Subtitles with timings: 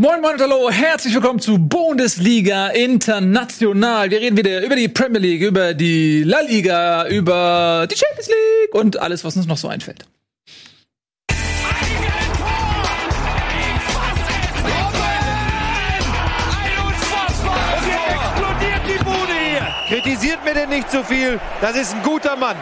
[0.00, 4.10] Moin Moin und Hallo, herzlich willkommen zu Bundesliga International.
[4.10, 8.74] Wir reden wieder über die Premier League, über die La Liga, über die Champions League
[8.74, 10.06] und alles, was uns noch so einfällt.
[19.88, 21.38] Kritisiert mir denn nicht so viel.
[21.60, 22.56] Das ist ein guter Mann.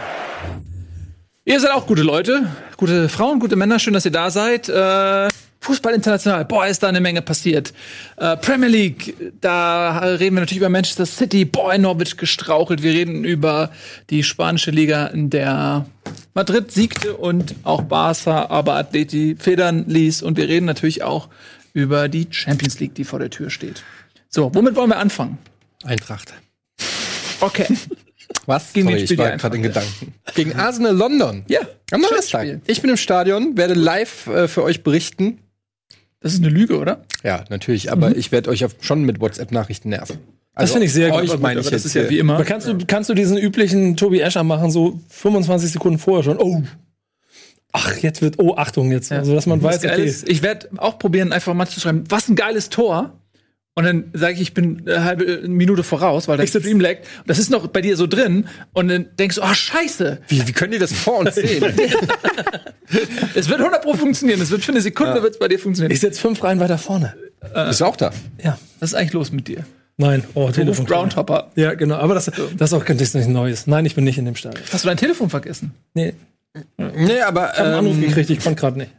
[1.45, 3.79] Ihr seid auch gute Leute, gute Frauen, gute Männer.
[3.79, 4.67] Schön, dass ihr da seid.
[4.67, 5.29] Äh,
[5.61, 7.73] Fußball international, boah, ist da eine Menge passiert.
[8.15, 12.81] Äh, Premier League, da reden wir natürlich über Manchester City, boah, in Norwich gestrauchelt.
[12.81, 13.71] Wir reden über
[14.09, 15.85] die spanische Liga, in der
[16.33, 20.21] Madrid siegte und auch Barca, aber Atleti federn ließ.
[20.21, 21.27] Und wir reden natürlich auch
[21.73, 23.83] über die Champions League, die vor der Tür steht.
[24.29, 25.39] So, womit wollen wir anfangen?
[25.83, 26.33] Eintracht.
[27.41, 27.67] Okay.
[28.45, 28.73] Was?
[28.73, 29.63] Gegen Sorry, ich war gerade in?
[29.63, 30.13] Gedanken.
[30.35, 31.43] Gegen Arsenal London.
[31.47, 32.61] Ja, Am Donnerstag.
[32.67, 35.39] Ich bin im Stadion, werde live äh, für euch berichten.
[36.21, 37.05] Das ist eine Lüge, oder?
[37.23, 40.17] Ja, natürlich, aber ich werde euch schon mit WhatsApp-Nachrichten nerven.
[40.55, 41.29] Das finde ich sehr gut.
[41.29, 42.35] Aber meine ich das ist ja wie immer.
[42.35, 46.37] Aber kannst du, kannst du diesen üblichen Tobi Escher machen, so 25 Sekunden vorher schon?
[46.37, 46.63] Oh.
[47.71, 49.11] Ach, jetzt wird, oh, Achtung jetzt.
[49.11, 50.05] Also, dass man Was weiß, okay.
[50.05, 53.13] ist, ich werde auch probieren, einfach mal zu schreiben, was ein geiles Tor.
[53.79, 56.81] Und dann sage ich, ich bin eine halbe Minute voraus, weil der Ich sitz- Stream
[56.81, 57.07] laggt.
[57.19, 58.45] Und das ist noch bei dir so drin.
[58.73, 60.17] Und dann denkst du, oh, scheiße.
[60.27, 61.63] Wie, wie können die das vor uns sehen?
[63.35, 64.41] Es wird 100 pro funktionieren.
[64.41, 65.93] Es wird für eine Sekunde wird's bei dir funktionieren.
[65.93, 67.13] Ich sitze fünf Reihen weiter vorne.
[67.67, 68.11] Bist du auch da?
[68.43, 68.57] Ja.
[68.81, 69.63] Was ist eigentlich los mit dir?
[69.95, 70.85] Nein, oh, Telefon.
[70.85, 71.51] Groundhopper.
[71.55, 71.95] Ja, genau.
[71.95, 73.65] Aber das, das ist auch ganz nichts Neues.
[73.65, 74.61] Nein, ich bin nicht in dem Stadion.
[74.73, 75.71] Hast du dein Telefon vergessen?
[75.93, 76.15] Nee,
[76.77, 78.91] Nee, aber ich habe einen Anruf ähm, gekriegt, ich konnte gerade nicht.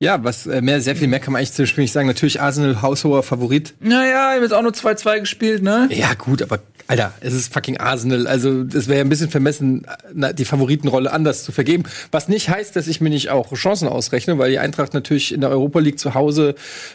[0.00, 2.06] Ja, was äh, mehr, sehr viel mehr kann man eigentlich zu dem Spiel nicht sagen.
[2.06, 3.74] Natürlich Arsenal haushoher Favorit.
[3.80, 5.88] Naja, ich habe jetzt auch nur 2-2 gespielt, ne?
[5.90, 8.26] Ja, gut, aber Alter, es ist fucking Arsenal.
[8.26, 11.82] Also, es wäre ja ein bisschen vermessen, die Favoritenrolle anders zu vergeben.
[12.12, 15.40] Was nicht heißt, dass ich mir nicht auch Chancen ausrechne, weil die Eintracht natürlich in
[15.40, 16.54] der Europa League zu Hause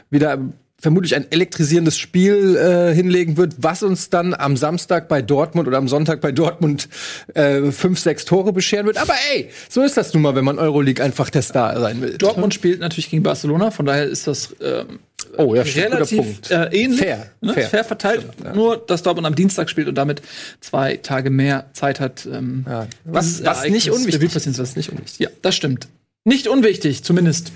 [0.10, 0.40] wieder
[0.84, 5.78] vermutlich ein elektrisierendes Spiel äh, hinlegen wird, was uns dann am Samstag bei Dortmund oder
[5.78, 6.90] am Sonntag bei Dortmund
[7.34, 8.98] äh, fünf, sechs Tore bescheren wird.
[8.98, 12.18] Aber ey, so ist das nun mal, wenn man Euroleague einfach der Star sein will.
[12.18, 15.00] Dortmund spielt natürlich gegen Barcelona, von daher ist das ähm,
[15.38, 16.52] oh, ja, stimmt, relativ Punkt.
[16.52, 17.00] äh, ähnlich.
[17.00, 17.54] Fair, ne?
[17.54, 17.70] fair.
[17.70, 17.84] fair.
[17.86, 18.26] verteilt.
[18.54, 20.22] Nur, dass Dortmund am Dienstag spielt und damit
[20.60, 22.26] zwei Tage mehr Zeit hat.
[22.26, 22.88] Ähm, Ja.
[23.06, 24.60] Was, was nicht unwichtig ist.
[24.60, 25.20] Was nicht unwichtig.
[25.20, 25.88] Ja, das stimmt.
[26.26, 27.54] Nicht unwichtig, zumindest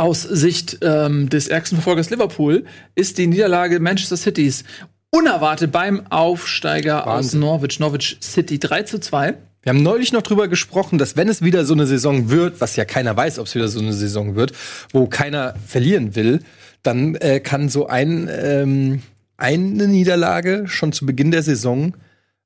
[0.00, 4.64] aus Sicht ähm, des ärgsten Verfolgers Liverpool, ist die Niederlage Manchester Citys
[5.10, 7.40] unerwartet beim Aufsteiger aus Wahnsinn.
[7.40, 7.80] Norwich.
[7.80, 9.34] Norwich City 3 zu 2.
[9.62, 12.76] Wir haben neulich noch drüber gesprochen, dass wenn es wieder so eine Saison wird, was
[12.76, 14.52] ja keiner weiß, ob es wieder so eine Saison wird,
[14.92, 16.40] wo keiner verlieren will,
[16.82, 19.02] dann äh, kann so ein, ähm,
[19.36, 21.94] eine Niederlage schon zu Beginn der Saison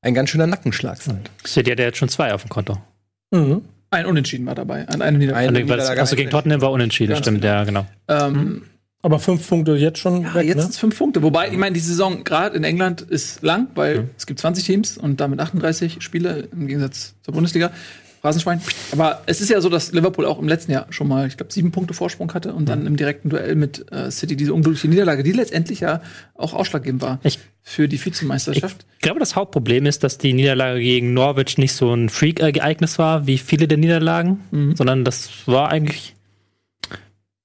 [0.00, 1.20] ein ganz schöner Nackenschlag sein.
[1.46, 2.78] City hat ja jetzt schon zwei auf dem Konto.
[3.30, 3.62] Mhm.
[3.94, 4.86] Ein Unentschieden war dabei.
[4.88, 5.48] An einem Niederlage.
[5.48, 7.86] Eine Also, was- Niederlage, also gegen eine- Tottenham war unentschieden, Ganz stimmt, ja, genau.
[8.08, 8.62] Ähm,
[9.02, 10.62] Aber fünf Punkte jetzt schon Ja, weg, jetzt ne?
[10.62, 11.22] sind es fünf Punkte.
[11.22, 14.96] Wobei, ich meine, die Saison gerade in England ist lang, weil es gibt 20 Teams
[14.96, 17.70] und damit 38 Spiele im Gegensatz zur Bundesliga.
[18.24, 18.60] Rasenschwein.
[18.92, 21.52] Aber es ist ja so, dass Liverpool auch im letzten Jahr schon mal, ich glaube,
[21.52, 25.22] sieben Punkte Vorsprung hatte und dann im direkten Duell mit äh, City diese unglückliche Niederlage,
[25.22, 26.00] die letztendlich ja
[26.34, 28.84] auch ausschlaggebend war Ich- für die Ich Vizemeisterschaft.
[29.00, 33.38] glaube, das Hauptproblem ist, dass die Niederlage gegen Norwich nicht so ein Freak-Ereignis war, wie
[33.38, 34.76] viele der Niederlagen, Mhm.
[34.76, 36.14] sondern das war eigentlich.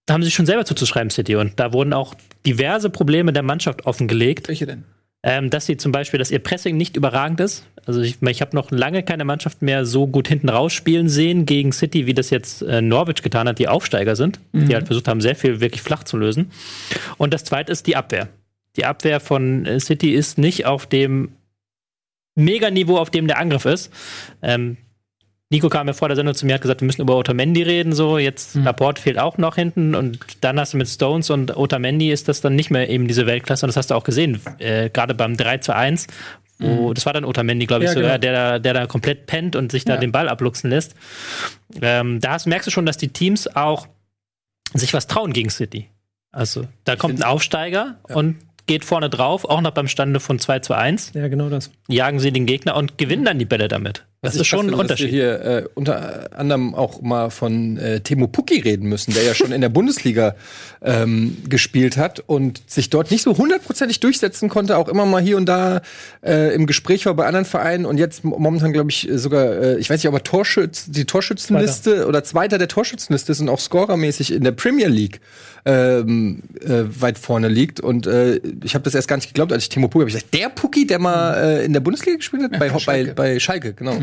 [0.05, 1.35] Da haben sie sich schon selber zuzuschreiben, City.
[1.35, 2.15] Und da wurden auch
[2.45, 4.47] diverse Probleme der Mannschaft offengelegt.
[4.47, 4.83] Welche denn?
[5.21, 7.65] Ähm, dass sie zum Beispiel, dass ihr Pressing nicht überragend ist.
[7.85, 11.73] Also ich, ich habe noch lange keine Mannschaft mehr so gut hinten rausspielen sehen gegen
[11.73, 15.19] City, wie das jetzt äh, Norwich getan hat, die Aufsteiger sind, die halt versucht haben,
[15.19, 16.51] sehr viel wirklich flach zu lösen.
[17.17, 18.29] Und das zweite ist die Abwehr.
[18.77, 21.33] Die Abwehr von äh, City ist nicht auf dem
[22.35, 23.91] Meganiveau, auf dem der Angriff ist.
[24.41, 24.77] Ähm,
[25.51, 27.91] Nico kam ja vor der Sendung zu mir, hat gesagt, wir müssen über Otamendi reden,
[27.93, 28.19] so.
[28.19, 32.27] Jetzt Laporte fehlt auch noch hinten und dann hast du mit Stones und Otamendi ist
[32.27, 35.15] das dann nicht mehr eben diese Weltklasse und das hast du auch gesehen, äh, gerade
[35.15, 36.05] beim 3 zu 1,
[36.59, 38.21] wo, das war dann Otamendi, glaube ich, Ja, sogar, genau.
[38.21, 39.99] der, da- der da komplett pennt und sich da Ja.
[39.99, 40.93] den Ball abluchsen lässt.
[41.81, 43.87] Ähm, da hast, merkst du schon, dass die Teams auch
[44.75, 45.89] sich was trauen gegen City.
[46.31, 48.35] Also, da kommt ein Aufsteiger und
[48.67, 51.71] geht vorne drauf, auch noch beim Stande von 2 zu 1, Ja, genau das.
[51.87, 54.05] jagen sie den Gegner und gewinnen dann die Bälle damit.
[54.21, 55.11] Das ist schon ein finde, dass Unterschied.
[55.13, 59.33] wir hier äh, unter anderem auch mal von äh, Timo Pukki reden müssen, der ja
[59.33, 60.35] schon in der Bundesliga
[60.81, 65.37] ähm, gespielt hat und sich dort nicht so hundertprozentig durchsetzen konnte, auch immer mal hier
[65.37, 65.81] und da
[66.21, 69.89] äh, im Gespräch war bei anderen Vereinen und jetzt momentan, glaube ich, sogar, äh, ich
[69.89, 74.33] weiß nicht, ob er Torschütz, die Torschützenliste oder Zweiter der Torschützenliste ist und auch scorermäßig
[74.33, 75.21] in der Premier League
[75.65, 77.79] ähm, äh, weit vorne liegt.
[77.79, 80.15] Und äh, ich habe das erst gar nicht geglaubt, als ich Timo Pukki habe ich
[80.15, 83.13] gesagt, der Pukki, der mal äh, in der Bundesliga gespielt hat, bei, bei bei, Schalke.
[83.13, 83.99] bei Schalke, genau.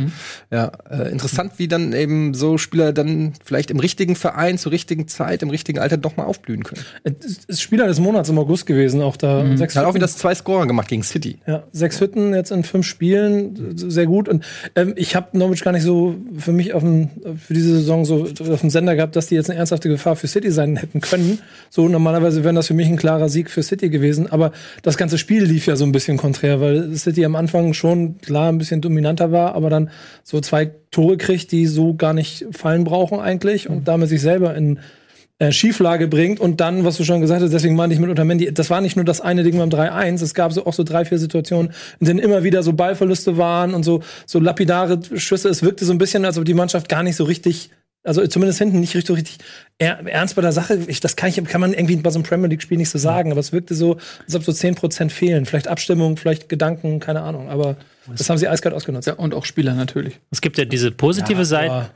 [0.50, 5.08] Ja, äh, interessant, wie dann eben so Spieler dann vielleicht im richtigen Verein, zur richtigen
[5.08, 6.82] Zeit, im richtigen Alter doch mal aufblühen können.
[7.04, 9.44] Es ist Spieler des Monats im August gewesen, auch da.
[9.56, 11.38] Sechs Er hat auch wieder zwei Scorer gemacht gegen City.
[11.46, 14.28] Ja, sechs Hütten jetzt in fünf Spielen, sehr gut.
[14.28, 14.44] Und
[14.74, 18.24] ähm, ich habe Norwich gar nicht so für mich auf dem, für diese Saison so
[18.24, 21.38] auf dem Sender gehabt, dass die jetzt eine ernsthafte Gefahr für City sein hätten können.
[21.70, 24.30] So normalerweise wäre das für mich ein klarer Sieg für City gewesen.
[24.30, 28.18] Aber das ganze Spiel lief ja so ein bisschen konträr, weil City am Anfang schon
[28.18, 29.90] klar ein bisschen dominanter war, aber dann
[30.22, 34.54] so zwei Tore kriegt, die so gar nicht fallen brauchen eigentlich und damit sich selber
[34.54, 34.78] in
[35.38, 38.52] äh, Schieflage bringt und dann, was du schon gesagt hast, deswegen meinte ich mit Otamendi,
[38.54, 41.04] das war nicht nur das eine Ding beim 3-1, es gab so auch so drei,
[41.04, 45.50] vier Situationen, in denen immer wieder so Ballverluste waren und so, so lapidare Schüsse.
[45.50, 47.70] Es wirkte so ein bisschen, als ob die Mannschaft gar nicht so richtig,
[48.06, 49.38] also zumindest hinten nicht richtig, richtig
[49.78, 50.78] er, ernst bei der Sache.
[50.86, 53.30] Ich, das kann, ich, kann man irgendwie bei so einem Premier League-Spiel nicht so sagen,
[53.32, 55.44] aber es wirkte so, als ob so 10% fehlen.
[55.44, 57.76] Vielleicht Abstimmung, vielleicht Gedanken, keine Ahnung, aber
[58.16, 59.06] das haben sie eiskalt ausgenutzt.
[59.08, 60.18] Ja, und auch Spieler natürlich.
[60.30, 61.90] Es gibt ja diese positive Ja, Seite,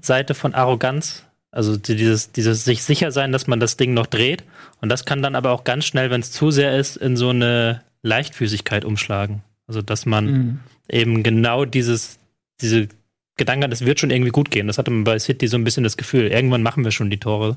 [0.00, 1.24] Seite von Arroganz.
[1.50, 4.44] Also die- dieses, dieses sich sicher sein, dass man das Ding noch dreht.
[4.80, 7.30] Und das kann dann aber auch ganz schnell, wenn es zu sehr ist, in so
[7.30, 9.42] eine Leichtfüßigkeit umschlagen.
[9.66, 10.60] Also dass man Mhm.
[10.88, 12.18] eben genau dieses,
[12.60, 12.88] diese
[13.36, 14.66] Gedanken hat, es wird schon irgendwie gut gehen.
[14.66, 16.28] Das hatte man bei City so ein bisschen das Gefühl.
[16.28, 17.54] Irgendwann machen wir schon die Tore.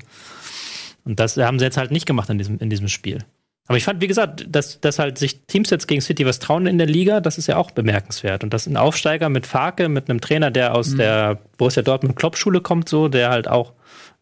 [1.04, 3.24] Und das haben sie jetzt halt nicht gemacht in diesem, in diesem Spiel.
[3.66, 6.66] Aber ich fand, wie gesagt, dass, dass halt sich Teams jetzt gegen City was trauen
[6.66, 8.42] in der Liga, das ist ja auch bemerkenswert.
[8.42, 12.62] Und dass ein Aufsteiger mit Farke, mit einem Trainer, der aus der Borussia Dortmund Klopp-Schule
[12.62, 13.72] kommt, so, der halt auch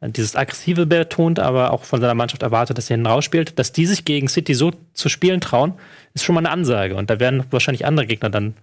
[0.02, 3.86] dieses Aggressive betont, aber auch von seiner Mannschaft erwartet, dass er hinten rausspielt, dass die
[3.86, 5.72] sich gegen City so zu spielen trauen,
[6.14, 6.94] ist schon mal eine Ansage.
[6.94, 8.54] Und da werden wahrscheinlich andere Gegner dann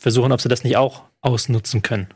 [0.00, 2.08] versuchen, ob sie das nicht auch ausnutzen können.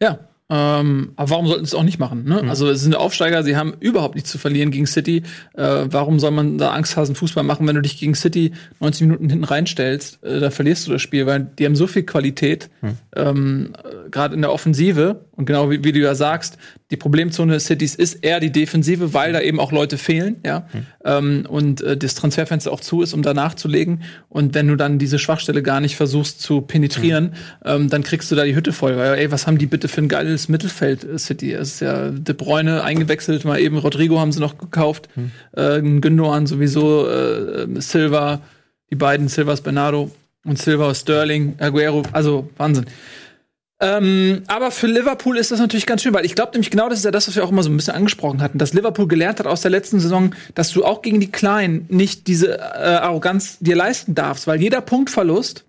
[0.00, 0.18] Ja.
[0.50, 2.24] Ähm, aber warum sollten sie es auch nicht machen?
[2.24, 2.42] Ne?
[2.48, 5.22] Also es sind Aufsteiger, sie haben überhaupt nichts zu verlieren gegen City.
[5.52, 9.28] Äh, warum soll man da Angsthasen Fußball machen, wenn du dich gegen City 90 Minuten
[9.28, 10.24] hinten reinstellst?
[10.24, 12.70] Äh, da verlierst du das Spiel, weil die haben so viel Qualität,
[13.14, 15.20] ähm, äh, gerade in der Offensive.
[15.32, 16.56] Und genau wie, wie du ja sagst,
[16.90, 20.66] die Problemzone Cities ist eher die Defensive, weil da eben auch Leute fehlen, ja.
[21.04, 24.02] Ähm, und äh, das Transferfenster auch zu ist, um da nachzulegen.
[24.30, 27.34] Und wenn du dann diese Schwachstelle gar nicht versuchst zu penetrieren,
[27.64, 28.96] ähm, dann kriegst du da die Hütte voll.
[28.96, 31.52] Weil, ey, was haben die bitte für ein geiles Mittelfeld äh, City?
[31.52, 35.08] Es ist ja De Bruyne eingewechselt, mal eben Rodrigo haben sie noch gekauft,
[35.56, 38.40] äh, Gündogan sowieso, äh, Silva,
[38.90, 40.12] die beiden, Silvas Bernardo
[40.44, 42.86] und Silva Sterling, Aguero, also Wahnsinn.
[43.80, 46.98] Ähm, aber für Liverpool ist das natürlich ganz schön, weil ich glaube nämlich genau das
[46.98, 49.38] ist ja das, was wir auch immer so ein bisschen angesprochen hatten, dass Liverpool gelernt
[49.38, 53.58] hat aus der letzten Saison, dass du auch gegen die Kleinen nicht diese äh, Arroganz
[53.60, 55.64] dir leisten darfst, weil jeder Punktverlust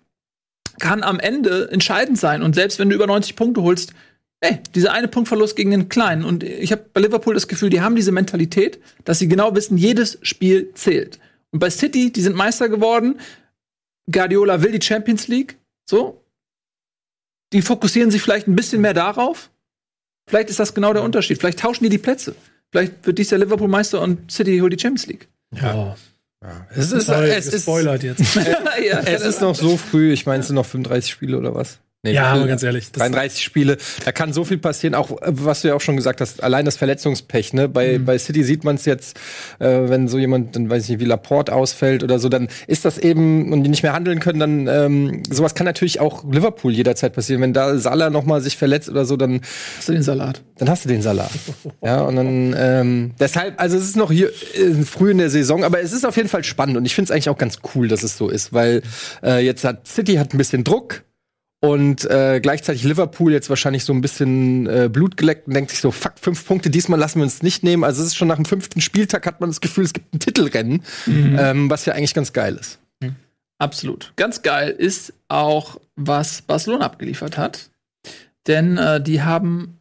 [0.80, 3.92] kann am Ende entscheidend sein und selbst wenn du über 90 Punkte holst,
[4.40, 7.80] ey, dieser eine Punktverlust gegen den Kleinen und ich habe bei Liverpool das Gefühl, die
[7.80, 11.18] haben diese Mentalität, dass sie genau wissen, jedes Spiel zählt.
[11.50, 13.20] Und bei City, die sind Meister geworden,
[14.10, 15.56] Guardiola will die Champions League,
[15.88, 16.24] so,
[17.52, 19.50] die fokussieren sich vielleicht ein bisschen mehr darauf.
[20.28, 21.38] Vielleicht ist das genau der Unterschied.
[21.38, 22.36] Vielleicht tauschen die die Plätze.
[22.70, 25.28] Vielleicht wird dies der Liverpool Meister und City holt die Champions League.
[25.60, 25.96] Ja.
[26.70, 28.34] Es ist, Sorry, es ist, gespoilert jetzt.
[28.36, 30.12] ja, es ist noch so früh.
[30.12, 31.80] Ich meine, es sind noch 35 Spiele oder was?
[32.02, 33.76] Nee, Ja, aber ganz ehrlich, das- 33 Spiele.
[34.06, 34.94] Da kann so viel passieren.
[34.94, 37.52] Auch, äh, was du ja auch schon gesagt hast, allein das Verletzungspech.
[37.52, 37.68] Ne?
[37.68, 39.18] Bei, bei City sieht man es jetzt,
[39.58, 42.86] äh, wenn so jemand, dann weiß ich nicht, wie Laporte ausfällt oder so, dann ist
[42.86, 46.72] das eben, und die nicht mehr handeln können, dann ähm, sowas kann natürlich auch Liverpool
[46.72, 47.42] jederzeit passieren.
[47.42, 49.42] Wenn da Salah noch mal sich verletzt oder so, dann
[49.76, 50.40] hast du den Salat.
[50.56, 51.30] dann hast du den Salat.
[51.82, 55.64] Ja, und dann ähm, deshalb, also es ist noch hier äh, früh in der Saison,
[55.64, 57.88] aber es ist auf jeden Fall spannend und ich finde es eigentlich auch ganz cool,
[57.88, 58.82] dass es so ist, weil
[59.22, 61.02] äh, jetzt hat City hat ein bisschen Druck
[61.60, 65.80] und äh, gleichzeitig Liverpool jetzt wahrscheinlich so ein bisschen äh, Blut geleckt und denkt sich
[65.80, 67.84] so, fuck, fünf Punkte, diesmal lassen wir uns nicht nehmen.
[67.84, 70.20] Also es ist schon nach dem fünften Spieltag hat man das Gefühl, es gibt ein
[70.20, 72.78] Titelrennen, ähm, was ja eigentlich ganz geil ist.
[73.58, 74.14] Absolut.
[74.16, 77.70] Ganz geil ist auch, was Barcelona abgeliefert hat.
[78.46, 79.78] Denn äh, die haben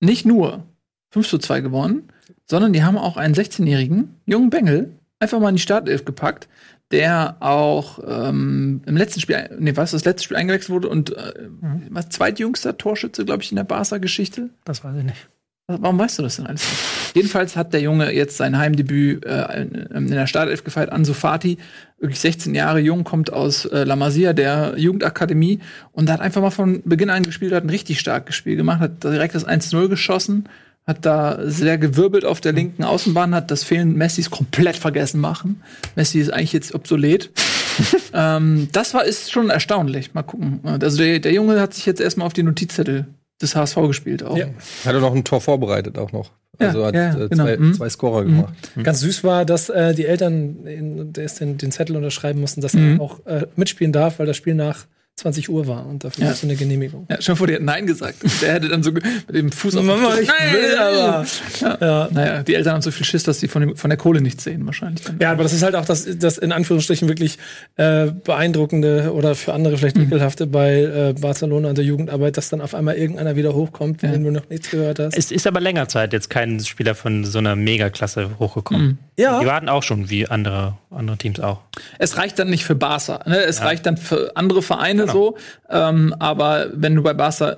[0.00, 0.64] nicht nur
[1.10, 2.08] 5 zu 2 gewonnen,
[2.46, 6.48] sondern die haben auch einen 16-jährigen jungen Bengel einfach mal in die Startelf gepackt,
[6.90, 11.48] der auch ähm, im letzten Spiel, nee, was, das letzte Spiel eingewechselt wurde und äh,
[11.90, 14.50] was zweitjüngster Torschütze, glaube ich, in der Barca-Geschichte.
[14.64, 15.28] Das weiß ich nicht.
[15.70, 16.66] Warum weißt du das denn alles?
[17.14, 20.90] Jedenfalls hat der Junge jetzt sein Heimdebüt äh, in, in der Startelf gefeiert.
[20.90, 21.58] Ansu Fati,
[21.98, 25.60] wirklich 16 Jahre jung, kommt aus äh, La Masia, der Jugendakademie,
[25.92, 29.04] und hat einfach mal von Beginn an gespielt, hat ein richtig starkes Spiel gemacht, hat
[29.04, 30.48] direkt das 1-0 geschossen,
[30.88, 35.62] hat da sehr gewirbelt auf der linken Außenbahn, hat das Fehlen Messis komplett vergessen machen.
[35.94, 37.30] Messi ist eigentlich jetzt obsolet.
[38.14, 40.14] ähm, das war ist schon erstaunlich.
[40.14, 40.60] Mal gucken.
[40.64, 43.06] Also der, der Junge hat sich jetzt erstmal auf die Notizzettel
[43.40, 44.36] des HSV gespielt auch.
[44.36, 44.46] Ja.
[44.84, 46.32] Hat er noch ein Tor vorbereitet auch noch.
[46.60, 47.44] Ja, Also hat ja, äh, genau.
[47.44, 47.74] zwei, Mhm.
[47.74, 48.54] zwei Scorer gemacht.
[48.82, 52.62] Ganz süß war, dass äh, die Eltern in, der ist den, den Zettel unterschreiben mussten,
[52.62, 52.96] dass Mhm.
[52.96, 54.86] er auch äh, mitspielen darf, weil das Spiel nach
[55.18, 56.32] 20 Uhr war und dafür Ja.
[56.32, 57.06] du eine Genehmigung.
[57.10, 58.22] Ja, schon vor, der hat Nein gesagt.
[58.24, 61.26] Und der hätte dann so mit dem Fuß auf Mama, ich Nein, will aber.
[61.60, 61.78] Ja.
[61.80, 62.08] Ja.
[62.10, 64.44] Naja, die Eltern haben so viel Schiss, dass sie von, dem, von der Kohle nichts
[64.44, 65.04] sehen, wahrscheinlich.
[65.04, 65.18] Dann.
[65.20, 67.38] Ja, aber das ist halt auch das, das in Anführungsstrichen wirklich
[67.76, 68.06] äh,
[68.48, 70.04] beeindruckende oder für andere vielleicht Mhm.
[70.04, 74.08] ekelhafte bei äh, Barcelona und der Jugendarbeit, dass dann auf einmal irgendeiner wieder hochkommt, von
[74.10, 74.14] Ja.
[74.16, 75.16] dem du noch nichts gehört hast.
[75.16, 78.98] Es ist aber länger Zeit jetzt kein Spieler von so einer Megaklasse hochgekommen.
[79.16, 81.60] ja, Die warten auch schon, wie andere, andere Teams auch.
[81.98, 83.20] Es reicht dann nicht für Barca.
[83.26, 83.38] Ne?
[83.42, 85.14] Es reicht dann für andere Vereine Genau.
[85.14, 85.36] so.
[85.70, 87.56] Ähm, aber wenn du bei Barca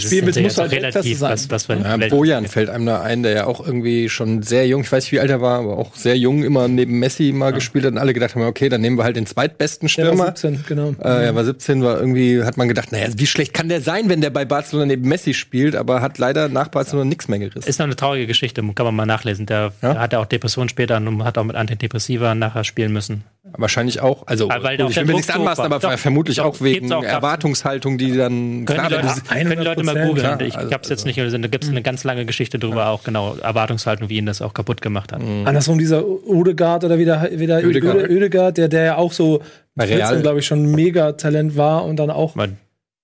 [0.00, 1.32] spielen willst, ja musst du halt relativ sein.
[1.32, 4.66] was, was wir Ja, Bojan fällt einem da ein, der ja auch irgendwie schon sehr
[4.66, 7.32] jung, ich weiß nicht, wie alt er war, aber auch sehr jung immer neben Messi
[7.32, 10.06] mal gespielt hat und alle gedacht haben, okay, dann nehmen wir halt den zweitbesten der
[10.18, 10.56] war Stürmer.
[10.56, 10.94] 17, genau.
[11.02, 14.08] Äh, er war 17, war irgendwie, hat man gedacht, naja, wie schlecht kann der sein,
[14.08, 17.68] wenn der bei Barcelona neben Messi spielt, aber hat leider nach Barcelona nichts mehr gerissen.
[17.68, 19.46] Ist noch eine traurige Geschichte, kann man mal nachlesen.
[19.46, 19.96] Der Ja?
[19.98, 23.24] hatte auch Depressionen später und hat auch mit Antidepressiva nachher spielen müssen.
[23.56, 26.60] Wahrscheinlich auch, also Ah, weil ich will mir nichts anmaßen, aber Doch, vermutlich doch, auch
[26.60, 27.02] wegen auch.
[27.02, 30.24] Erwartungshaltung, die dann Können klar, die, wenn Leute, können die Leute mal 100%, googeln.
[30.26, 30.40] klar.
[30.42, 31.40] Ich Also- hab's jetzt nicht gelesen.
[31.42, 33.36] Da gibt's eine ganz lange Geschichte drüber auch, genau.
[33.36, 35.20] Erwartungshaltung, wie ihn das auch kaputt gemacht hat.
[35.20, 37.96] Andersrum dieser Odegaard oder wieder wieder Oedegaard.
[37.96, 39.40] Ödegaard, Ödegaard der der ja auch so
[39.74, 40.20] Bei 14, Real.
[40.22, 42.50] glaube ich schon ein mega Talent war und dann auch Weil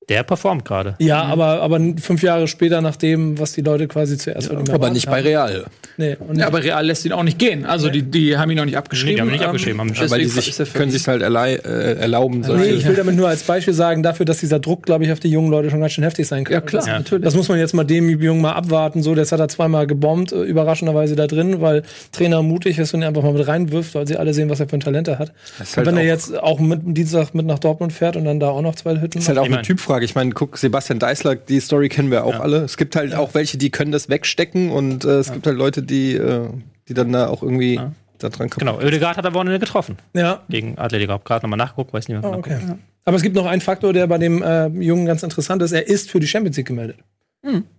[0.09, 0.95] der performt gerade.
[0.99, 4.75] ja, aber aber fünf Jahre später nach dem, was die Leute quasi zuerst von ihm
[4.75, 5.27] aber nicht bei haben.
[5.27, 5.65] Real.
[5.97, 7.65] Nee, und Ja, aber Real lässt ihn auch nicht gehen.
[7.65, 9.11] Also die, die haben ihn noch nicht abgeschrieben.
[9.11, 11.07] Nee, die haben ihn nicht Ähm, abgeschrieben, haben- Weil die ist sich, er können sich
[11.07, 12.41] halt erlei äh, erlauben.
[12.41, 15.13] Nee, solche- ich will damit nur als Beispiel sagen, dafür, dass dieser Druck, glaube ich,
[15.13, 16.53] auf die jungen Leute schon ganz schön heftig sein kann.
[16.55, 16.99] Ja, klar, Das, Ja.
[16.99, 17.25] natürlich.
[17.25, 19.03] das muss man jetzt mal dem Jungen mal abwarten.
[19.03, 21.83] So, das hat er zweimal gebombt, äh, überraschenderweise da drin, weil
[22.13, 24.69] Trainer mutig ist und ihn einfach mal mit reinwirft, weil sie alle sehen, was er
[24.69, 25.33] für ein Talent er hat.
[25.61, 28.49] Ist halt wenn er jetzt auch mit Dienstag mit nach Dortmund fährt und dann da
[28.49, 30.05] auch noch zwei Hütten ist halt auch Ich eine mein- Typfrage.
[30.05, 32.59] Ich meine, guck, Sebastian Deißler, die Story kennen wir auch alle.
[32.59, 35.83] Es gibt halt auch welche, die können das wegstecken und äh, es gibt halt Leute,
[35.83, 36.49] die, äh,
[36.89, 37.81] die dann da auch irgendwie
[38.19, 39.97] da dran kaputt Genau, Ödegaard hat am Wochenende getroffen.
[40.15, 41.13] Ja, Gegen Atletico.
[41.13, 42.31] Hab gerade nochmal nachgeguckt, weiß nicht mehr.
[42.31, 42.59] oh, okay.
[43.05, 45.73] Aber es gibt noch einen Faktor, der bei dem äh, Jungen ganz interessant ist.
[45.73, 46.97] Er ist für die Champions League gemeldet.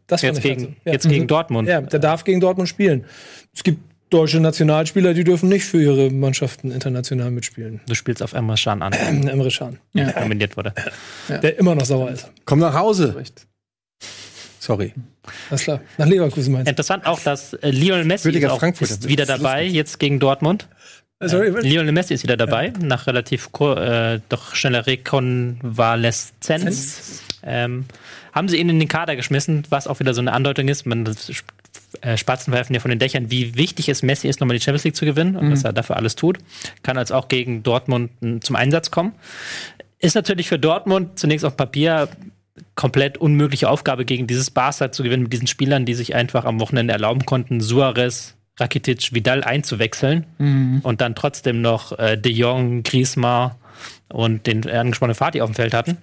[0.05, 0.75] Das fand Jetzt, gegen, halt so.
[0.85, 0.91] Ja.
[0.91, 1.67] jetzt gegen Dortmund.
[1.67, 3.05] Ja, der darf gegen Dortmund spielen.
[3.51, 7.81] Es gibt deutsche Nationalspieler, die dürfen nicht für ihre Mannschaften international mitspielen.
[7.87, 8.93] Du spielst auf Emre Can an,
[9.27, 10.73] Emre Can, der nominiert wurde.
[11.27, 12.29] der immer noch sauer ist.
[12.45, 13.15] Komm nach Hause.
[14.59, 14.93] Sorry.
[15.49, 15.81] Alles klar.
[15.97, 19.99] Nach Leverkusen meinst Interessant auch, dass äh, Lionel Messi ist, auch, ist wieder dabei, jetzt
[19.99, 20.67] gegen Dortmund.
[21.19, 21.29] du?
[21.29, 27.21] Sorry, Lionel Messi ist wieder dabei, nach relativ kur- äh, doch schneller Rekonvaleszenz.
[27.43, 27.85] Ähm,
[28.33, 30.85] haben sie ihn in den Kader geschmissen, was auch wieder so eine Andeutung ist.
[30.85, 31.05] Man,
[32.01, 34.83] äh, Spatzen werfen ja von den Dächern, wie wichtig es Messi ist, nochmal die Champions
[34.83, 36.37] League zu gewinnen und was er dafür alles tut.
[36.83, 39.13] Kann als auch gegen Dortmund m, zum Einsatz kommen.
[39.99, 42.09] Ist natürlich für Dortmund zunächst auf Papier
[42.75, 46.59] komplett unmögliche Aufgabe, gegen dieses Barca zu gewinnen mit diesen Spielern, die sich einfach am
[46.59, 50.25] Wochenende erlauben konnten, Suarez, Rakitic, Vidal einzuwechseln
[50.83, 53.51] und dann trotzdem noch äh, De Jong, Griezmann
[54.07, 55.97] und den angesprochenen Fatih auf dem Feld hatten.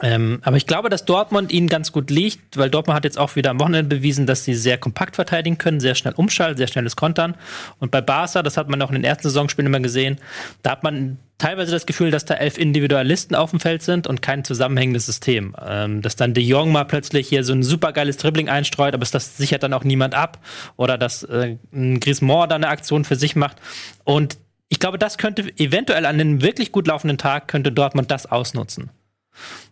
[0.00, 3.36] Ähm, aber ich glaube, dass Dortmund ihnen ganz gut liegt, weil Dortmund hat jetzt auch
[3.36, 6.96] wieder am Wochenende bewiesen, dass sie sehr kompakt verteidigen können, sehr schnell umschalten, sehr schnelles
[6.96, 7.34] Kontern.
[7.78, 10.18] Und bei Barca, das hat man auch in den ersten Saisonspielen immer gesehen,
[10.62, 14.22] da hat man teilweise das Gefühl, dass da elf Individualisten auf dem Feld sind und
[14.22, 15.56] kein zusammenhängendes System.
[15.60, 19.36] Ähm, dass dann De Jong mal plötzlich hier so ein supergeiles Dribbling einstreut, aber das
[19.36, 20.38] sichert dann auch niemand ab.
[20.76, 23.56] Oder dass äh, ein Griezmann da eine Aktion für sich macht.
[24.04, 28.26] Und ich glaube, das könnte eventuell an einem wirklich gut laufenden Tag könnte Dortmund das
[28.26, 28.90] ausnutzen.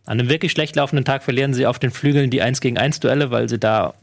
[0.04, 3.00] An einem wirklich schlecht laufenden Tag verlieren sie auf den Flügeln die 1 gegen 1
[3.00, 3.94] Duelle, weil sie da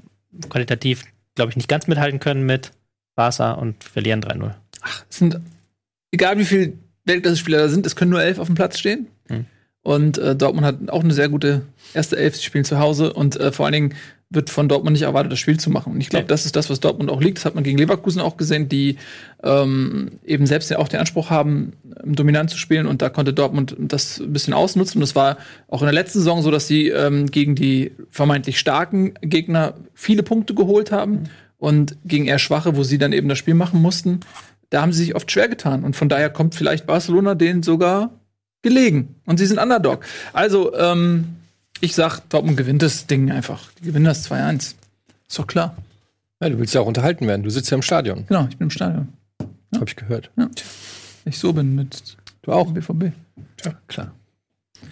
[0.50, 1.04] qualitativ,
[1.36, 2.72] glaube ich, nicht ganz mithalten können mit
[3.16, 4.54] Barca und verlieren 3-0.
[5.10, 5.40] Es sind,
[6.12, 6.74] egal wie viele
[7.06, 9.08] Weltklasse-Spieler da sind, es können nur elf auf dem Platz stehen.
[9.30, 9.46] Mhm.
[9.82, 11.62] Und äh, Dortmund hat auch eine sehr gute
[11.94, 13.94] erste Elf, sie spielen zu Hause und äh, vor allen Dingen
[14.29, 15.94] wird von Dortmund nicht erwartet, das Spiel zu machen.
[15.94, 16.29] Und ich glaube, Nee.
[16.29, 17.38] das ist das, was Dortmund auch liegt.
[17.38, 18.98] Das hat man gegen Leverkusen auch gesehen, die
[19.44, 22.88] ähm, eben selbst ja auch den Anspruch haben, ähm, dominant zu spielen.
[22.88, 25.00] Und da konnte Dortmund das ein bisschen ausnutzen.
[25.00, 28.60] Und es war auch in der letzten Saison so, dass sie ähm, gegen die vermeintlich
[28.60, 31.25] starken Gegner viele Punkte geholt haben.
[31.58, 34.20] Und gegen eher schwache, wo sie dann eben das Spiel machen mussten,
[34.72, 35.84] da haben sie sich oft schwer getan.
[35.84, 38.10] Und von daher kommt vielleicht Barcelona denen sogar
[38.62, 39.15] gelegen.
[39.25, 40.03] Und sie sind Underdog.
[40.34, 41.36] Also, ähm,
[41.82, 43.72] ich sag, Dortmund gewinnt das Ding einfach.
[43.79, 44.75] Die gewinnen das 2-1.
[45.27, 45.75] Ist doch klar.
[46.41, 47.44] Ja, du willst ja auch unterhalten werden.
[47.44, 49.10] Du sitzt ja im Stadion, Genau, ich bin im Stadion.
[49.74, 50.29] habe ich gehört.
[50.38, 50.50] Ja.
[51.25, 52.72] Ich so bin mit Du auch?
[52.72, 53.12] BVB.
[53.63, 54.12] Ja, klar.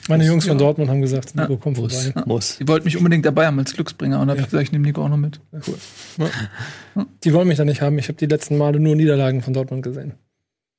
[0.07, 0.59] Meine Jungs von Ja.
[0.65, 1.59] Dortmund haben gesagt, Nico, Ja.
[1.61, 2.13] komm vorbei.
[2.15, 2.23] Ja.
[2.25, 2.57] Muss.
[2.57, 4.19] Die wollten mich unbedingt dabei haben als Glücksbringer.
[4.19, 5.39] Und da hab ich gesagt, ich nehme Nico auch noch mit.
[7.23, 7.97] Die wollen mich da nicht haben.
[7.99, 10.13] Ich habe die letzten Male nur Niederlagen von Dortmund gesehen.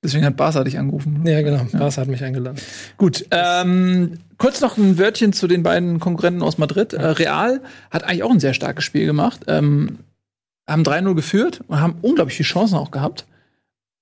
[0.03, 1.23] Deswegen hat Barca dich angerufen.
[1.27, 1.65] Ja, genau.
[1.73, 2.59] Barca hat mich eingeladen.
[2.97, 6.93] Gut, ähm, kurz noch ein Wörtchen zu den beiden Konkurrenten aus Madrid.
[6.93, 7.61] Äh, Real
[7.91, 9.43] hat eigentlich auch ein sehr starkes Spiel gemacht.
[9.47, 9.99] Ähm,
[10.69, 13.27] haben 3-0 geführt und haben unglaublich viele Chancen auch gehabt.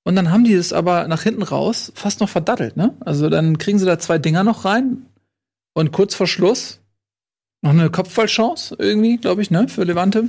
[0.05, 2.95] Und dann haben die es aber nach hinten raus fast noch verdattelt, ne?
[3.01, 5.07] Also dann kriegen sie da zwei Dinger noch rein.
[5.75, 6.81] Und kurz vor Schluss
[7.62, 10.29] noch eine Kopfballchance irgendwie, glaube ich, ne, für Levante.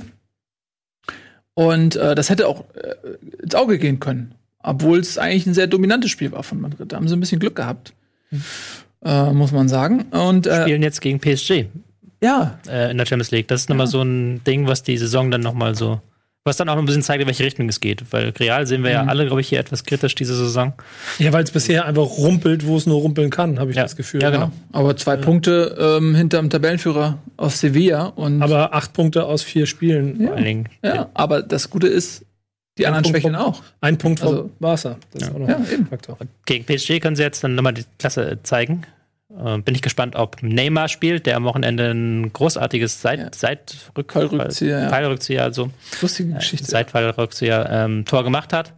[1.54, 4.34] Und äh, das hätte auch äh, ins Auge gehen können.
[4.58, 6.92] Obwohl es eigentlich ein sehr dominantes Spiel war von Madrid.
[6.92, 7.92] Da haben sie ein bisschen Glück gehabt.
[9.04, 10.04] Äh, muss man sagen.
[10.10, 11.66] Und äh, Spielen jetzt gegen PSG
[12.22, 13.48] ja, äh, in der Champions League.
[13.48, 16.00] Das ist nochmal so ein Ding, was die Saison dann nochmal so.
[16.46, 18.02] Was dann auch ein bisschen zeigt, in welche Richtung es geht.
[18.12, 20.74] Weil real sehen wir ja alle, glaube ich, hier etwas kritisch diese Saison.
[21.18, 23.82] Ja, weil es bisher einfach rumpelt, wo es nur rumpeln kann, habe ich Ja.
[23.82, 24.22] das Gefühl.
[24.22, 24.52] Ja, genau.
[24.72, 28.04] aber zwei Punkte ähm, hinterm Tabellenführer aus Sevilla.
[28.06, 30.18] Und Aber acht Punkte aus vier Spielen.
[30.26, 30.68] Vor allen Dingen.
[30.82, 32.24] ja, aber das Gute ist,
[32.78, 33.62] die anderen Punkt schwächeln auch.
[33.80, 34.96] Ein Punkt Also- vom Barca.
[35.12, 35.86] Das ist auch noch Ja, ein eben.
[35.86, 36.18] Faktor.
[36.46, 38.82] Gegen PSG können sie jetzt dann nochmal die Klasse zeigen.
[39.30, 43.28] Äh, bin ich gespannt, ob Neymar spielt, der am Wochenende ein großartiges Seit Ja.
[43.34, 44.88] Seitrück Fallrückzieher, ja.
[44.88, 46.66] Fallrückzieher, also Lustige Geschichte.
[46.66, 48.74] Seitfallrückzieher ähm, Tor gemacht hat.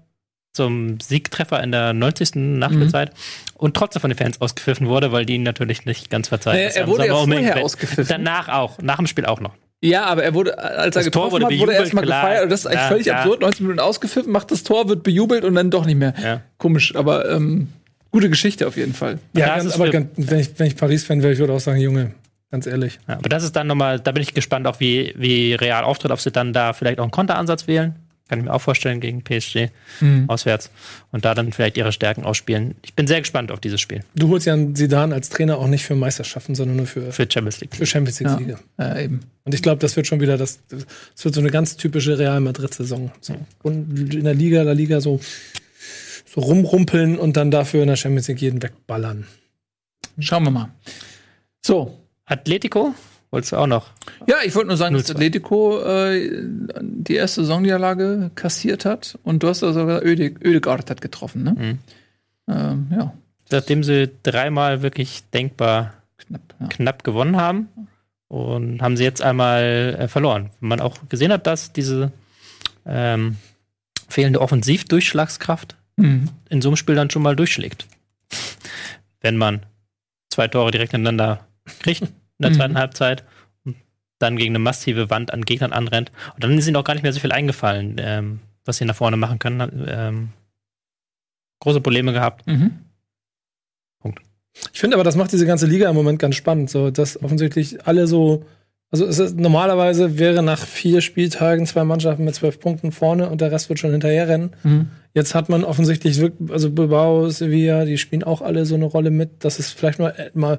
[0.55, 2.35] Zum Siegtreffer in der 90.
[2.37, 3.11] Nachspielzeit
[3.55, 6.57] und trotzdem von den Fans ausgepfiffen wurde, weil die ihn natürlich nicht ganz verzeihen.
[6.57, 8.07] Naja, er wurde ja vorher ausgepfiffen.
[8.09, 9.53] Danach auch, nach dem Spiel auch noch.
[9.83, 12.45] Ja, aber er wurde, als er Das Tor getroffen wurde hat, wurde er erstmal gefeiert.
[12.45, 13.17] Und das ist eigentlich Ja, völlig ja.
[13.19, 13.41] absurd.
[13.43, 16.15] 19 Minuten ausgepfiffen, macht das Tor, wird bejubelt und dann doch nicht mehr.
[16.23, 16.41] Ja.
[16.59, 17.69] Komisch, aber ähm,
[18.11, 19.19] gute Geschichte auf jeden Fall.
[19.35, 21.61] Ja, das ganz, ist aber ganz, wenn ich, wenn ich Paris-Fan wäre, ich würde auch
[21.61, 22.13] sagen, Junge,
[22.51, 22.99] ganz ehrlich.
[23.07, 26.11] Ja, aber das ist dann nochmal, da bin ich gespannt, auch wie, wie Real auftritt,
[26.11, 27.95] ob sie dann da vielleicht auch einen Konteransatz wählen.
[28.29, 29.69] Kann ich mir auch vorstellen gegen PSG
[30.27, 30.71] auswärts.
[31.13, 32.75] Und da dann vielleicht ihre Stärken ausspielen.
[32.85, 35.69] Ich bin sehr gespannt auf dieses Spiel Du holst ja einen Zidane als Trainer auch
[35.69, 37.77] nicht für Meisterschaften, sondern nur für, für Champions League.
[37.77, 38.59] für Champions Ja, League-Siege.
[38.79, 39.21] äh, eben.
[39.45, 42.41] Und ich glaube, das wird schon wieder das, das wird so eine ganz typische Real
[42.41, 43.13] Madrid-Saison.
[43.21, 43.37] So.
[43.63, 45.21] Und in der Liga, der Liga so,
[46.27, 49.27] so rumrumpeln und dann dafür in der Champions League jeden wegballern.
[50.19, 50.71] Schauen wir mal.
[51.65, 51.97] So.
[52.25, 52.93] Atletico,
[53.37, 53.91] wolltest du auch noch?
[54.27, 55.11] Ja, ich wollte nur sagen, dass 0-2.
[55.13, 56.43] Atletico äh,
[56.81, 59.19] die erste Saisonniederlage kassiert hat.
[59.23, 61.51] Und du hast da sogar Öde, Ödegaard hat getroffen, ne?
[61.53, 61.79] Mhm.
[62.49, 63.13] Ähm, ja,
[63.51, 66.41] Seitdem sie dreimal wirklich denkbar knapp.
[66.61, 66.67] Ja.
[66.69, 67.69] knapp gewonnen haben
[68.29, 70.51] und haben sie jetzt einmal äh, verloren.
[70.61, 72.11] Man auch gesehen hat, dass diese
[72.87, 73.37] ähm,
[74.09, 76.29] fehlende Offensivdurchschlagskraft Mhm.
[76.51, 77.87] in so einem Spiel dann schon mal durchschlägt.
[79.23, 79.65] Wenn man
[80.29, 81.47] zwei Tore direkt hintereinander
[81.81, 82.03] kriegt
[82.39, 82.55] in der Mhm.
[82.55, 83.25] zweiten Halbzeit
[83.65, 83.77] und
[84.19, 86.11] dann gegen eine massive Wand an Gegnern anrennt.
[86.35, 88.97] Und dann ist ihnen auch gar nicht mehr so viel eingefallen, ähm, was sie nach
[88.97, 89.87] vorne machen können.
[89.89, 90.29] Ähm,
[91.61, 92.47] große Probleme gehabt.
[92.47, 92.79] Mhm.
[94.73, 97.87] Ich finde aber, das macht diese ganze Liga im Moment ganz spannend, so dass offensichtlich
[97.87, 98.45] alle so.
[98.91, 103.41] Also es ist, normalerweise wäre nach vier Spieltagen zwei Mannschaften mit zwölf Punkten vorne und
[103.41, 104.53] der Rest wird schon hinterher rennen.
[104.63, 104.89] Mhm.
[105.13, 109.11] Jetzt hat man offensichtlich wirklich, also Bilbao, Sevilla, die spielen auch alle so eine Rolle
[109.11, 109.45] mit.
[109.45, 110.59] Das ist vielleicht mal, äh, mal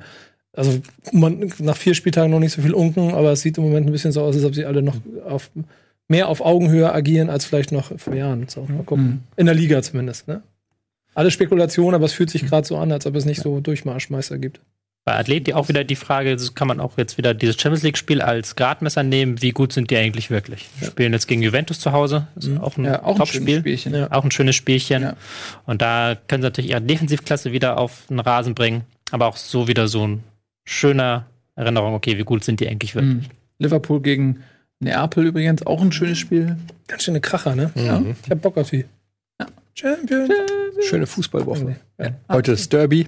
[0.57, 0.79] also
[1.11, 3.91] man, nach vier Spieltagen noch nicht so viel unken, aber es sieht im Moment ein
[3.91, 5.51] bisschen so aus, als ob sie alle noch auf,
[6.07, 8.47] mehr auf Augenhöhe agieren als vielleicht noch vor Jahren.
[8.47, 9.05] So, mal gucken.
[9.05, 9.19] Mhm.
[9.35, 10.41] In der Liga zumindest, ne?
[11.13, 14.37] Alle Spekulationen, aber es fühlt sich gerade so an, als ob es nicht so Durchmarschmeister
[14.37, 14.59] gibt.
[15.05, 18.55] Bei Athleti auch wieder die Frage, kann man auch jetzt wieder dieses Champions League-Spiel als
[18.55, 20.67] Gradmesser nehmen, wie gut sind die eigentlich wirklich?
[20.79, 23.31] Wir spielen jetzt gegen Juventus zu Hause, das ist auch ein Ja, auch ein schönes
[23.31, 23.59] Top-Spiel.
[23.59, 23.95] Spielchen.
[23.95, 24.11] Ja.
[24.11, 25.03] Auch ein schönes Spielchen.
[25.03, 25.13] Ja.
[25.65, 29.67] Und da können sie natürlich ihre Defensivklasse wieder auf den Rasen bringen, aber auch so
[29.67, 30.23] wieder so ein
[30.67, 31.25] schöner
[31.55, 33.27] Erinnerung, okay, wie gut sind die eigentlich wirklich?
[33.29, 33.33] Mhm.
[33.59, 34.43] Liverpool gegen
[34.79, 36.57] Neapel übrigens, auch ein schönes Spiel.
[36.87, 37.71] Ganz schöne Kracher, ne?
[37.73, 38.15] Mhm.
[38.23, 38.85] Ich hab Bock auf die.
[39.73, 40.29] Champion.
[40.81, 41.75] Schöne Fußballwoche.
[41.99, 43.07] Ja, Heute ist Derby.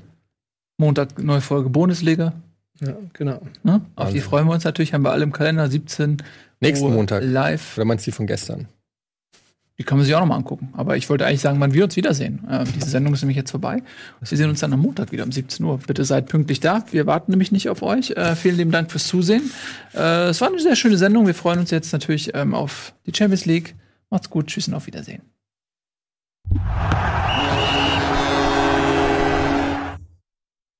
[0.77, 2.33] Montag neue Folge Bundesliga.
[2.79, 3.41] ja, genau.
[3.63, 3.81] Ne?
[3.95, 4.21] Auf die Wahnsinn.
[4.21, 6.17] freuen wir uns natürlich, haben wir alle im Kalender 17
[6.61, 7.23] Nächsten Uhr Montag.
[7.23, 7.75] live.
[7.77, 8.67] Oder meinst du die von gestern?
[9.79, 10.69] Die kann man sich auch noch mal angucken.
[10.73, 12.45] Aber ich wollte eigentlich sagen, wann wir uns wiedersehen.
[12.51, 13.81] Ähm, diese Sendung ist nämlich jetzt vorbei.
[14.19, 15.79] Wir sehen uns dann am Montag wieder um 17 Uhr.
[15.79, 16.83] Bitte seid pünktlich da.
[16.91, 18.11] Wir warten nämlich nicht auf euch.
[18.11, 19.49] Äh, vielen lieben Dank fürs Zusehen.
[19.95, 21.25] Äh, es war eine sehr schöne Sendung.
[21.27, 23.75] Wir freuen uns jetzt natürlich ähm, auf die Champions League.
[24.09, 24.47] Macht's gut.
[24.47, 25.21] Tschüss und auf Wiedersehen.